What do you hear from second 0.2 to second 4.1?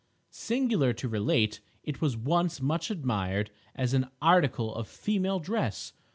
Singular to relate, it was once much admired as an